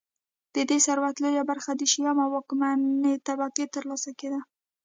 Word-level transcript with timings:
د 0.55 0.57
دې 0.69 0.77
ثروت 0.85 1.15
لویه 1.23 1.43
برخه 1.51 1.71
د 1.75 1.81
شیام 1.91 2.17
او 2.23 2.29
واکمنې 2.35 3.13
طبقې 3.27 3.65
ترلاسه 3.75 4.11
کېده 4.19 4.39